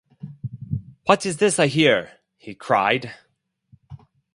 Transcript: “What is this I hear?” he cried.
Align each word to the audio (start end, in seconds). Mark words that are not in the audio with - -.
“What 1.05 1.27
is 1.27 1.37
this 1.37 1.59
I 1.59 1.67
hear?” 1.67 2.13
he 2.35 2.55
cried. 2.55 3.13